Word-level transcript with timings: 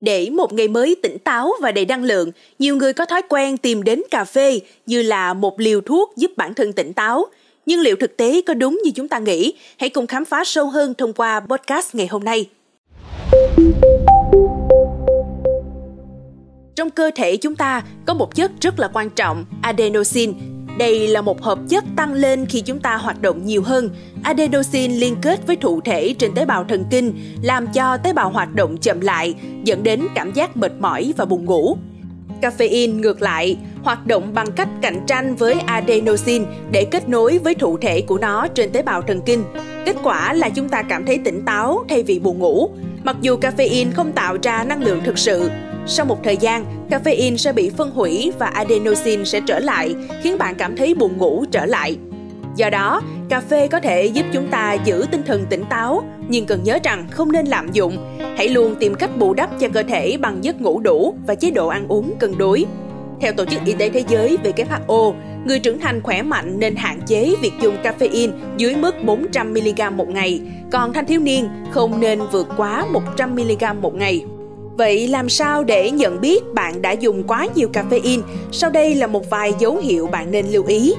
Để 0.00 0.30
một 0.30 0.52
ngày 0.52 0.68
mới 0.68 0.96
tỉnh 1.02 1.18
táo 1.18 1.52
và 1.60 1.72
đầy 1.72 1.84
năng 1.84 2.04
lượng, 2.04 2.30
nhiều 2.58 2.76
người 2.76 2.92
có 2.92 3.06
thói 3.06 3.22
quen 3.28 3.56
tìm 3.56 3.82
đến 3.82 4.02
cà 4.10 4.24
phê 4.24 4.60
như 4.86 5.02
là 5.02 5.34
một 5.34 5.60
liều 5.60 5.80
thuốc 5.80 6.12
giúp 6.16 6.30
bản 6.36 6.54
thân 6.54 6.72
tỉnh 6.72 6.92
táo. 6.92 7.26
Nhưng 7.66 7.80
liệu 7.80 7.96
thực 7.96 8.16
tế 8.16 8.40
có 8.46 8.54
đúng 8.54 8.80
như 8.84 8.90
chúng 8.94 9.08
ta 9.08 9.18
nghĩ? 9.18 9.54
Hãy 9.78 9.90
cùng 9.90 10.06
khám 10.06 10.24
phá 10.24 10.44
sâu 10.44 10.70
hơn 10.70 10.94
thông 10.94 11.12
qua 11.12 11.40
podcast 11.40 11.94
ngày 11.94 12.06
hôm 12.06 12.24
nay. 12.24 12.48
Trong 16.76 16.90
cơ 16.90 17.10
thể 17.16 17.36
chúng 17.36 17.56
ta 17.56 17.82
có 18.06 18.14
một 18.14 18.34
chất 18.34 18.50
rất 18.60 18.78
là 18.78 18.90
quan 18.94 19.10
trọng, 19.10 19.44
adenosine, 19.62 20.32
đây 20.78 21.08
là 21.08 21.20
một 21.20 21.42
hợp 21.42 21.58
chất 21.68 21.84
tăng 21.96 22.12
lên 22.12 22.46
khi 22.46 22.60
chúng 22.60 22.80
ta 22.80 22.96
hoạt 22.96 23.22
động 23.22 23.46
nhiều 23.46 23.62
hơn. 23.62 23.90
Adenosine 24.22 24.94
liên 24.94 25.16
kết 25.22 25.46
với 25.46 25.56
thụ 25.56 25.80
thể 25.80 26.14
trên 26.18 26.34
tế 26.34 26.46
bào 26.46 26.64
thần 26.64 26.84
kinh, 26.90 27.12
làm 27.42 27.66
cho 27.66 27.96
tế 27.96 28.12
bào 28.12 28.30
hoạt 28.30 28.54
động 28.54 28.76
chậm 28.76 29.00
lại, 29.00 29.34
dẫn 29.64 29.82
đến 29.82 30.06
cảm 30.14 30.32
giác 30.32 30.56
mệt 30.56 30.72
mỏi 30.80 31.14
và 31.16 31.24
buồn 31.24 31.44
ngủ. 31.44 31.76
Caffeine 32.40 33.00
ngược 33.00 33.22
lại, 33.22 33.56
hoạt 33.82 34.06
động 34.06 34.34
bằng 34.34 34.52
cách 34.52 34.68
cạnh 34.82 35.00
tranh 35.06 35.36
với 35.36 35.54
adenosine 35.54 36.44
để 36.70 36.86
kết 36.90 37.08
nối 37.08 37.38
với 37.38 37.54
thụ 37.54 37.78
thể 37.78 38.00
của 38.00 38.18
nó 38.18 38.46
trên 38.48 38.70
tế 38.70 38.82
bào 38.82 39.02
thần 39.02 39.20
kinh. 39.26 39.44
Kết 39.86 39.96
quả 40.02 40.32
là 40.32 40.48
chúng 40.48 40.68
ta 40.68 40.82
cảm 40.82 41.06
thấy 41.06 41.18
tỉnh 41.24 41.44
táo 41.44 41.84
thay 41.88 42.02
vì 42.02 42.18
buồn 42.18 42.38
ngủ. 42.38 42.70
Mặc 43.04 43.16
dù 43.20 43.36
caffeine 43.36 43.92
không 43.94 44.12
tạo 44.12 44.36
ra 44.42 44.64
năng 44.64 44.82
lượng 44.82 45.00
thực 45.04 45.18
sự, 45.18 45.50
sau 45.86 46.06
một 46.06 46.24
thời 46.24 46.36
gian, 46.36 46.64
caffeine 46.90 47.36
sẽ 47.36 47.52
bị 47.52 47.70
phân 47.70 47.90
hủy 47.90 48.32
và 48.38 48.46
adenosine 48.46 49.24
sẽ 49.24 49.40
trở 49.46 49.58
lại, 49.58 49.94
khiến 50.22 50.38
bạn 50.38 50.54
cảm 50.54 50.76
thấy 50.76 50.94
buồn 50.94 51.18
ngủ 51.18 51.44
trở 51.50 51.66
lại. 51.66 51.96
Do 52.56 52.70
đó, 52.70 53.00
cà 53.28 53.40
phê 53.40 53.68
có 53.68 53.80
thể 53.80 54.06
giúp 54.06 54.26
chúng 54.32 54.48
ta 54.48 54.72
giữ 54.72 55.04
tinh 55.10 55.22
thần 55.26 55.46
tỉnh 55.50 55.64
táo, 55.70 56.04
nhưng 56.28 56.46
cần 56.46 56.62
nhớ 56.64 56.78
rằng 56.84 57.06
không 57.10 57.32
nên 57.32 57.46
lạm 57.46 57.72
dụng. 57.72 58.18
Hãy 58.36 58.48
luôn 58.48 58.74
tìm 58.80 58.94
cách 58.94 59.16
bù 59.18 59.34
đắp 59.34 59.60
cho 59.60 59.68
cơ 59.68 59.82
thể 59.82 60.16
bằng 60.20 60.44
giấc 60.44 60.60
ngủ 60.60 60.80
đủ 60.80 61.14
và 61.26 61.34
chế 61.34 61.50
độ 61.50 61.68
ăn 61.68 61.88
uống 61.88 62.16
cân 62.18 62.38
đối. 62.38 62.64
Theo 63.20 63.32
Tổ 63.32 63.44
chức 63.44 63.60
Y 63.64 63.72
tế 63.72 63.88
Thế 63.88 64.04
giới 64.08 64.36
WHO, 64.44 65.14
người 65.46 65.58
trưởng 65.58 65.80
thành 65.80 66.02
khỏe 66.02 66.22
mạnh 66.22 66.58
nên 66.58 66.76
hạn 66.76 67.00
chế 67.06 67.34
việc 67.42 67.52
dùng 67.60 67.76
caffeine 67.82 68.30
dưới 68.56 68.76
mức 68.76 68.94
400mg 69.04 69.92
một 69.92 70.08
ngày, 70.08 70.40
còn 70.72 70.92
thanh 70.92 71.06
thiếu 71.06 71.20
niên 71.20 71.48
không 71.70 72.00
nên 72.00 72.20
vượt 72.32 72.48
quá 72.56 72.86
100mg 73.16 73.80
một 73.80 73.94
ngày. 73.94 74.24
Vậy 74.76 75.08
làm 75.08 75.28
sao 75.28 75.64
để 75.64 75.90
nhận 75.90 76.20
biết 76.20 76.44
bạn 76.54 76.82
đã 76.82 76.92
dùng 76.92 77.22
quá 77.26 77.46
nhiều 77.54 77.68
caffeine? 77.72 78.22
Sau 78.52 78.70
đây 78.70 78.94
là 78.94 79.06
một 79.06 79.30
vài 79.30 79.52
dấu 79.58 79.76
hiệu 79.76 80.06
bạn 80.06 80.30
nên 80.30 80.46
lưu 80.46 80.64
ý. 80.66 80.94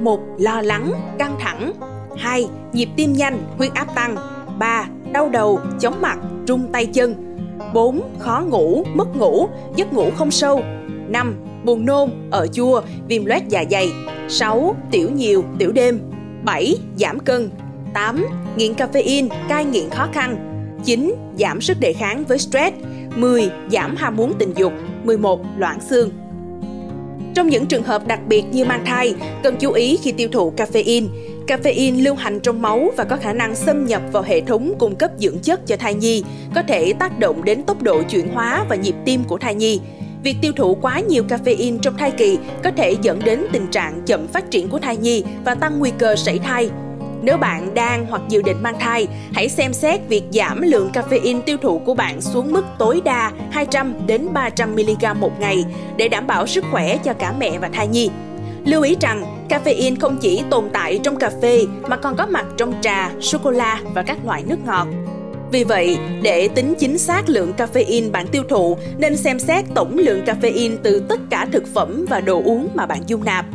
một 0.00 0.20
Lo 0.38 0.62
lắng, 0.62 0.92
căng 1.18 1.36
thẳng. 1.40 1.72
2. 2.16 2.48
Nhịp 2.72 2.88
tim 2.96 3.12
nhanh, 3.12 3.42
huyết 3.58 3.74
áp 3.74 3.94
tăng. 3.94 4.16
3. 4.58 4.88
Đau 5.12 5.28
đầu, 5.28 5.60
chóng 5.80 6.00
mặt, 6.00 6.18
run 6.46 6.68
tay 6.72 6.86
chân. 6.86 7.36
4. 7.74 8.00
Khó 8.18 8.44
ngủ, 8.48 8.84
mất 8.94 9.16
ngủ, 9.16 9.48
giấc 9.76 9.92
ngủ 9.92 10.10
không 10.16 10.30
sâu. 10.30 10.62
5. 11.08 11.36
Buồn 11.64 11.86
nôn, 11.86 12.10
ở 12.30 12.46
chua, 12.46 12.82
viêm 13.08 13.24
loét 13.24 13.42
dạ 13.48 13.64
dày. 13.70 13.90
6. 14.28 14.76
Tiểu 14.90 15.10
nhiều, 15.10 15.44
tiểu 15.58 15.72
đêm. 15.72 16.00
7. 16.44 16.74
Giảm 16.96 17.20
cân. 17.20 17.50
8. 17.94 18.26
Nghiện 18.56 18.72
caffeine, 18.72 19.28
cai 19.48 19.64
nghiện 19.64 19.90
khó 19.90 20.08
khăn. 20.12 20.36
9. 20.84 21.14
Giảm 21.38 21.60
sức 21.60 21.80
đề 21.80 21.92
kháng 21.92 22.24
với 22.24 22.38
stress. 22.38 22.76
10. 23.16 23.50
Giảm 23.70 23.96
ham 23.96 24.16
muốn 24.16 24.34
tình 24.38 24.52
dục 24.56 24.72
11. 25.04 25.40
Loãng 25.58 25.80
xương 25.80 26.10
Trong 27.34 27.48
những 27.48 27.66
trường 27.66 27.82
hợp 27.82 28.06
đặc 28.06 28.20
biệt 28.26 28.42
như 28.52 28.64
mang 28.64 28.84
thai, 28.86 29.14
cần 29.42 29.56
chú 29.60 29.72
ý 29.72 29.98
khi 30.02 30.12
tiêu 30.12 30.28
thụ 30.32 30.52
caffeine. 30.56 31.06
Caffeine 31.46 32.04
lưu 32.04 32.14
hành 32.14 32.40
trong 32.40 32.62
máu 32.62 32.90
và 32.96 33.04
có 33.04 33.16
khả 33.16 33.32
năng 33.32 33.54
xâm 33.54 33.86
nhập 33.86 34.02
vào 34.12 34.22
hệ 34.22 34.40
thống 34.40 34.74
cung 34.78 34.94
cấp 34.94 35.10
dưỡng 35.18 35.38
chất 35.38 35.66
cho 35.66 35.76
thai 35.76 35.94
nhi, 35.94 36.24
có 36.54 36.62
thể 36.62 36.92
tác 36.92 37.18
động 37.18 37.44
đến 37.44 37.62
tốc 37.62 37.82
độ 37.82 38.02
chuyển 38.02 38.28
hóa 38.28 38.64
và 38.68 38.76
nhịp 38.76 38.94
tim 39.04 39.24
của 39.24 39.38
thai 39.38 39.54
nhi. 39.54 39.80
Việc 40.22 40.36
tiêu 40.42 40.52
thụ 40.56 40.74
quá 40.74 41.00
nhiều 41.00 41.24
caffeine 41.28 41.78
trong 41.78 41.96
thai 41.96 42.10
kỳ 42.10 42.38
có 42.64 42.70
thể 42.70 42.94
dẫn 43.02 43.20
đến 43.24 43.40
tình 43.52 43.66
trạng 43.66 44.02
chậm 44.06 44.28
phát 44.28 44.50
triển 44.50 44.68
của 44.68 44.78
thai 44.78 44.96
nhi 44.96 45.24
và 45.44 45.54
tăng 45.54 45.78
nguy 45.78 45.90
cơ 45.98 46.16
sảy 46.16 46.38
thai. 46.38 46.70
Nếu 47.22 47.36
bạn 47.36 47.74
đang 47.74 48.06
hoặc 48.06 48.22
dự 48.28 48.42
định 48.42 48.56
mang 48.62 48.78
thai, 48.78 49.08
hãy 49.32 49.48
xem 49.48 49.72
xét 49.72 50.00
việc 50.08 50.22
giảm 50.32 50.62
lượng 50.62 50.90
caffeine 50.92 51.40
tiêu 51.40 51.56
thụ 51.62 51.78
của 51.78 51.94
bạn 51.94 52.20
xuống 52.20 52.52
mức 52.52 52.64
tối 52.78 53.00
đa 53.04 53.32
200 53.50 53.94
đến 54.06 54.28
300 54.32 54.74
mg 54.74 55.20
một 55.20 55.40
ngày 55.40 55.64
để 55.96 56.08
đảm 56.08 56.26
bảo 56.26 56.46
sức 56.46 56.64
khỏe 56.70 56.96
cho 56.96 57.12
cả 57.12 57.34
mẹ 57.38 57.58
và 57.58 57.68
thai 57.68 57.88
nhi. 57.88 58.10
Lưu 58.64 58.82
ý 58.82 58.96
rằng, 59.00 59.46
caffeine 59.48 59.96
không 60.00 60.16
chỉ 60.20 60.42
tồn 60.50 60.64
tại 60.72 61.00
trong 61.02 61.16
cà 61.16 61.30
phê 61.42 61.66
mà 61.82 61.96
còn 61.96 62.16
có 62.16 62.26
mặt 62.26 62.46
trong 62.56 62.74
trà, 62.80 63.10
sô 63.20 63.38
cô 63.42 63.50
la 63.50 63.80
và 63.94 64.02
các 64.02 64.18
loại 64.24 64.42
nước 64.46 64.58
ngọt. 64.66 64.86
Vì 65.52 65.64
vậy, 65.64 65.98
để 66.22 66.48
tính 66.48 66.74
chính 66.78 66.98
xác 66.98 67.28
lượng 67.28 67.52
caffeine 67.56 68.10
bạn 68.10 68.26
tiêu 68.26 68.42
thụ, 68.48 68.76
nên 68.98 69.16
xem 69.16 69.38
xét 69.38 69.64
tổng 69.74 69.98
lượng 69.98 70.24
caffeine 70.24 70.76
từ 70.82 71.02
tất 71.08 71.20
cả 71.30 71.46
thực 71.52 71.66
phẩm 71.74 72.06
và 72.08 72.20
đồ 72.20 72.42
uống 72.44 72.68
mà 72.74 72.86
bạn 72.86 73.00
dung 73.06 73.24
nạp. 73.24 73.46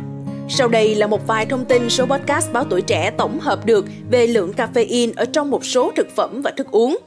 Sau 0.50 0.68
đây 0.68 0.94
là 0.94 1.06
một 1.06 1.26
vài 1.26 1.46
thông 1.46 1.64
tin 1.64 1.90
số 1.90 2.06
podcast 2.06 2.52
Báo 2.52 2.64
Tuổi 2.64 2.82
Trẻ 2.82 3.10
tổng 3.10 3.40
hợp 3.40 3.66
được 3.66 3.84
về 4.10 4.26
lượng 4.26 4.52
caffeine 4.56 5.12
ở 5.16 5.24
trong 5.24 5.50
một 5.50 5.64
số 5.64 5.92
thực 5.96 6.16
phẩm 6.16 6.42
và 6.42 6.50
thức 6.56 6.66
uống. 6.70 6.98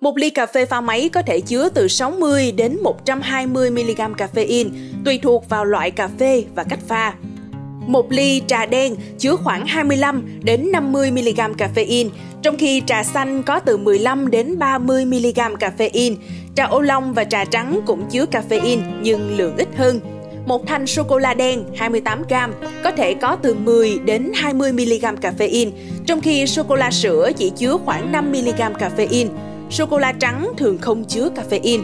Một 0.00 0.18
ly 0.18 0.30
cà 0.30 0.46
phê 0.46 0.64
pha 0.64 0.80
máy 0.80 1.08
có 1.08 1.22
thể 1.22 1.40
chứa 1.40 1.68
từ 1.68 1.88
60 1.88 2.52
đến 2.52 2.78
120 2.82 3.70
mg 3.70 4.14
caffeine, 4.16 4.70
tùy 5.04 5.18
thuộc 5.22 5.48
vào 5.48 5.64
loại 5.64 5.90
cà 5.90 6.08
phê 6.18 6.44
và 6.54 6.64
cách 6.64 6.80
pha. 6.88 7.14
Một 7.86 8.12
ly 8.12 8.42
trà 8.46 8.66
đen 8.66 8.96
chứa 9.18 9.36
khoảng 9.36 9.66
25 9.66 10.40
đến 10.42 10.72
50 10.72 11.10
mg 11.10 11.54
caffeine, 11.58 12.08
trong 12.42 12.56
khi 12.56 12.82
trà 12.86 13.04
xanh 13.04 13.42
có 13.42 13.60
từ 13.60 13.76
15 13.76 14.30
đến 14.30 14.58
30 14.58 15.04
mg 15.04 15.56
caffeine. 15.60 16.16
Trà 16.56 16.64
ô 16.64 16.80
long 16.80 17.12
và 17.12 17.24
trà 17.24 17.44
trắng 17.44 17.80
cũng 17.86 18.10
chứa 18.10 18.24
caffeine 18.30 18.80
nhưng 19.02 19.36
lượng 19.36 19.56
ít 19.56 19.68
hơn. 19.76 20.00
Một 20.46 20.66
thanh 20.66 20.86
sô 20.86 21.02
cô 21.02 21.18
la 21.18 21.34
đen 21.34 21.64
28 21.76 22.22
g 22.22 22.34
có 22.84 22.90
thể 22.90 23.14
có 23.14 23.36
từ 23.42 23.54
10 23.54 23.98
đến 24.04 24.32
20 24.34 24.72
mg 24.72 25.16
caffeine, 25.20 25.70
trong 26.06 26.20
khi 26.20 26.46
sô 26.46 26.62
cô 26.68 26.74
la 26.74 26.90
sữa 26.90 27.30
chỉ 27.36 27.50
chứa 27.56 27.76
khoảng 27.84 28.12
5 28.12 28.32
mg 28.32 28.56
caffeine. 28.56 29.26
Sô 29.70 29.86
cô 29.86 29.98
la 29.98 30.12
trắng 30.12 30.52
thường 30.56 30.78
không 30.78 31.04
chứa 31.04 31.30
caffeine. 31.36 31.82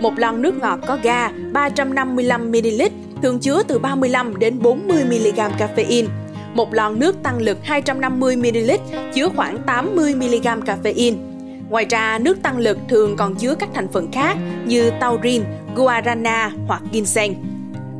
Một 0.00 0.12
lon 0.16 0.42
nước 0.42 0.60
ngọt 0.60 0.80
có 0.86 0.98
ga 1.02 1.28
355 1.52 2.50
ml 2.50 2.82
thường 3.22 3.38
chứa 3.38 3.62
từ 3.68 3.78
35 3.78 4.38
đến 4.38 4.62
40 4.62 5.04
mg 5.04 5.40
caffeine. 5.58 6.06
Một 6.54 6.74
lon 6.74 6.98
nước 6.98 7.16
tăng 7.22 7.38
lực 7.38 7.58
250 7.62 8.36
ml 8.36 8.70
chứa 9.14 9.28
khoảng 9.36 9.58
80 9.66 10.14
mg 10.14 10.42
caffeine. 10.42 11.31
Ngoài 11.72 11.86
ra, 11.90 12.18
nước 12.18 12.42
tăng 12.42 12.58
lực 12.58 12.78
thường 12.88 13.16
còn 13.16 13.34
chứa 13.34 13.54
các 13.54 13.68
thành 13.74 13.88
phần 13.88 14.12
khác 14.12 14.36
như 14.66 14.90
taurin, 15.00 15.42
guarana 15.74 16.50
hoặc 16.66 16.82
ginseng. 16.92 17.34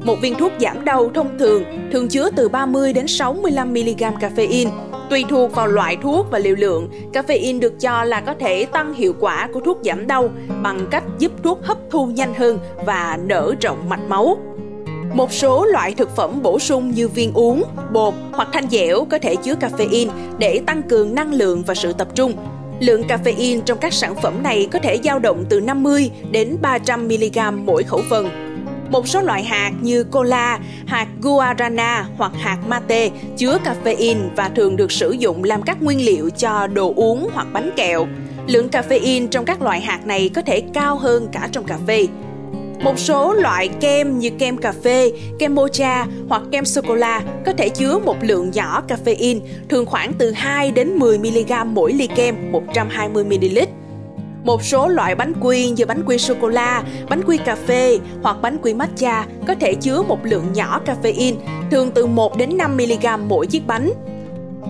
Một 0.04 0.16
viên 0.22 0.34
thuốc 0.34 0.52
giảm 0.60 0.84
đau 0.84 1.10
thông 1.14 1.38
thường 1.38 1.64
thường 1.92 2.08
chứa 2.08 2.30
từ 2.36 2.48
30 2.48 2.92
đến 2.92 3.06
65 3.06 3.72
mg 3.72 3.96
caffeine. 3.96 4.70
Tùy 5.10 5.24
thuộc 5.28 5.54
vào 5.54 5.66
loại 5.66 5.96
thuốc 6.02 6.26
và 6.30 6.38
liều 6.38 6.56
lượng, 6.56 6.88
caffeine 7.12 7.60
được 7.60 7.80
cho 7.80 8.04
là 8.04 8.20
có 8.20 8.34
thể 8.40 8.66
tăng 8.72 8.94
hiệu 8.94 9.14
quả 9.20 9.48
của 9.52 9.60
thuốc 9.60 9.78
giảm 9.84 10.06
đau 10.06 10.30
bằng 10.62 10.86
cách 10.90 11.04
giúp 11.18 11.32
thuốc 11.42 11.64
hấp 11.64 11.78
thu 11.90 12.06
nhanh 12.06 12.34
hơn 12.34 12.58
và 12.86 13.18
nở 13.24 13.54
rộng 13.60 13.88
mạch 13.88 14.08
máu. 14.08 14.38
Một 15.14 15.32
số 15.32 15.64
loại 15.64 15.94
thực 15.94 16.16
phẩm 16.16 16.42
bổ 16.42 16.58
sung 16.58 16.90
như 16.90 17.08
viên 17.08 17.32
uống, 17.32 17.64
bột 17.92 18.14
hoặc 18.32 18.48
thanh 18.52 18.70
dẻo 18.70 19.04
có 19.04 19.18
thể 19.18 19.36
chứa 19.36 19.54
caffeine 19.54 20.08
để 20.38 20.60
tăng 20.66 20.82
cường 20.82 21.14
năng 21.14 21.34
lượng 21.34 21.62
và 21.66 21.74
sự 21.74 21.92
tập 21.92 22.08
trung. 22.14 22.32
Lượng 22.82 23.02
caffeine 23.08 23.60
trong 23.60 23.78
các 23.78 23.92
sản 23.92 24.14
phẩm 24.22 24.42
này 24.42 24.68
có 24.72 24.78
thể 24.78 24.98
dao 25.04 25.18
động 25.18 25.44
từ 25.48 25.60
50 25.60 26.10
đến 26.30 26.56
300 26.62 27.08
mg 27.08 27.66
mỗi 27.66 27.82
khẩu 27.82 28.00
phần. 28.10 28.28
Một 28.90 29.08
số 29.08 29.20
loại 29.20 29.42
hạt 29.42 29.72
như 29.80 30.04
cola, 30.04 30.58
hạt 30.86 31.06
guarana 31.20 32.06
hoặc 32.16 32.32
hạt 32.40 32.58
mate 32.68 33.10
chứa 33.36 33.58
caffeine 33.64 34.28
và 34.36 34.48
thường 34.48 34.76
được 34.76 34.92
sử 34.92 35.10
dụng 35.10 35.44
làm 35.44 35.62
các 35.62 35.82
nguyên 35.82 36.04
liệu 36.04 36.30
cho 36.30 36.66
đồ 36.66 36.92
uống 36.96 37.28
hoặc 37.34 37.46
bánh 37.52 37.70
kẹo. 37.76 38.06
Lượng 38.46 38.68
caffeine 38.68 39.28
trong 39.28 39.44
các 39.44 39.62
loại 39.62 39.80
hạt 39.80 40.06
này 40.06 40.30
có 40.34 40.42
thể 40.42 40.62
cao 40.74 40.98
hơn 40.98 41.28
cả 41.32 41.48
trong 41.52 41.64
cà 41.64 41.78
phê. 41.86 42.06
Một 42.82 42.98
số 42.98 43.32
loại 43.32 43.68
kem 43.80 44.18
như 44.18 44.30
kem 44.38 44.56
cà 44.56 44.72
phê, 44.82 45.12
kem 45.38 45.54
mocha 45.54 46.06
hoặc 46.28 46.42
kem 46.50 46.64
sô-cô-la 46.64 47.22
có 47.46 47.52
thể 47.52 47.68
chứa 47.68 47.98
một 47.98 48.16
lượng 48.22 48.50
nhỏ 48.50 48.82
caffeine, 48.88 49.40
thường 49.68 49.86
khoảng 49.86 50.12
từ 50.12 50.30
2 50.30 50.70
đến 50.70 50.94
10 50.94 51.18
mg 51.18 51.74
mỗi 51.74 51.92
ly 51.92 52.06
kem 52.06 52.52
120 52.52 53.24
ml. 53.24 53.58
Một 54.44 54.62
số 54.62 54.88
loại 54.88 55.14
bánh 55.14 55.32
quy 55.40 55.70
như 55.70 55.86
bánh 55.86 56.02
quy 56.06 56.18
sô 56.18 56.34
cô 56.40 56.48
la, 56.48 56.82
bánh 57.08 57.22
quy 57.26 57.36
cà 57.36 57.54
phê 57.54 57.98
hoặc 58.22 58.36
bánh 58.42 58.58
quy 58.62 58.74
matcha 58.74 59.26
có 59.46 59.54
thể 59.54 59.74
chứa 59.74 60.02
một 60.02 60.18
lượng 60.22 60.52
nhỏ 60.52 60.80
caffeine, 60.86 61.34
thường 61.70 61.90
từ 61.94 62.06
1 62.06 62.36
đến 62.36 62.56
5 62.56 62.76
mg 62.76 63.28
mỗi 63.28 63.46
chiếc 63.46 63.66
bánh. 63.66 63.92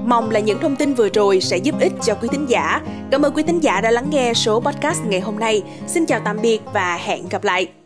Mong 0.05 0.31
là 0.31 0.41
những 0.41 0.59
thông 0.61 0.77
tin 0.77 0.95
vừa 0.95 1.09
rồi 1.09 1.41
sẽ 1.41 1.57
giúp 1.57 1.75
ích 1.81 1.93
cho 2.03 2.15
quý 2.15 2.29
thính 2.33 2.47
giả. 2.49 2.81
Cảm 3.11 3.23
ơn 3.23 3.35
quý 3.35 3.43
thính 3.43 3.61
giả 3.61 3.81
đã 3.81 3.91
lắng 3.91 4.07
nghe 4.11 4.35
số 4.35 4.61
podcast 4.61 5.05
ngày 5.05 5.21
hôm 5.21 5.39
nay. 5.39 5.63
Xin 5.87 6.07
chào 6.07 6.21
tạm 6.25 6.37
biệt 6.43 6.61
và 6.73 6.97
hẹn 6.97 7.29
gặp 7.29 7.45
lại. 7.45 7.82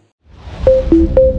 Thank 0.88 1.18
you. 1.18 1.35